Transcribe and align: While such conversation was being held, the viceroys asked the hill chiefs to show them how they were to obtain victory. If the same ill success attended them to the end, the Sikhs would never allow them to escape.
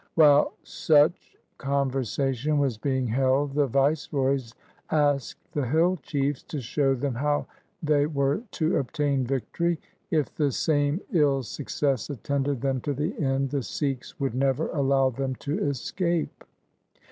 While 0.15 0.53
such 0.63 1.37
conversation 1.59 2.57
was 2.57 2.75
being 2.79 3.05
held, 3.05 3.53
the 3.53 3.67
viceroys 3.67 4.55
asked 4.89 5.53
the 5.53 5.67
hill 5.67 5.95
chiefs 6.01 6.41
to 6.41 6.59
show 6.59 6.95
them 6.95 7.13
how 7.13 7.45
they 7.83 8.07
were 8.07 8.41
to 8.53 8.77
obtain 8.77 9.25
victory. 9.27 9.79
If 10.09 10.33
the 10.33 10.51
same 10.51 11.01
ill 11.11 11.43
success 11.43 12.09
attended 12.09 12.61
them 12.61 12.81
to 12.81 12.93
the 12.95 13.15
end, 13.19 13.51
the 13.51 13.61
Sikhs 13.61 14.19
would 14.19 14.33
never 14.33 14.69
allow 14.69 15.11
them 15.11 15.35
to 15.35 15.59
escape. 15.63 16.45